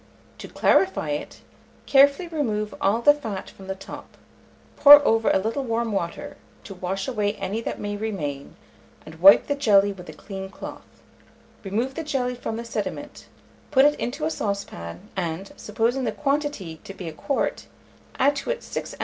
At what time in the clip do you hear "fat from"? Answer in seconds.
3.13-3.67